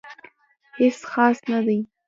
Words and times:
هیڅ 0.79 0.97
خاص 1.11 1.37
نه 1.51 1.59
دي 1.67 1.79